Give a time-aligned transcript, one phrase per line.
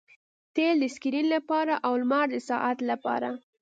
[0.55, 3.29] تیل د سکرین لپاره او لمر د ساعت لپاره